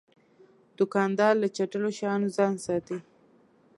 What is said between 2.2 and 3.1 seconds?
ځان ساتي.